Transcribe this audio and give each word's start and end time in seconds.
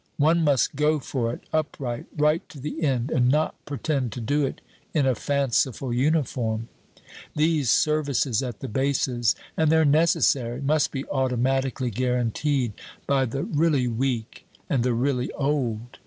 One 0.17 0.43
must 0.43 0.75
go 0.75 0.97
for 0.99 1.31
it, 1.31 1.41
upright, 1.53 2.07
right 2.17 2.49
to 2.49 2.59
the 2.59 2.81
end, 2.81 3.11
and 3.11 3.29
not 3.29 3.53
pretend 3.65 4.11
to 4.13 4.19
do 4.19 4.43
it 4.47 4.59
in 4.95 5.05
a 5.05 5.13
fanciful 5.13 5.93
uniform. 5.93 6.69
These 7.35 7.69
services 7.69 8.41
at 8.41 8.61
the 8.61 8.67
bases, 8.67 9.35
and 9.55 9.71
they're 9.71 9.85
necessary, 9.85 10.59
must 10.59 10.91
be 10.91 11.05
automatically 11.09 11.91
guaranteed 11.91 12.73
by 13.05 13.25
the 13.25 13.43
really 13.43 13.87
weak 13.87 14.47
and 14.67 14.81
the 14.83 14.95
really 14.95 15.31
old." 15.33 15.99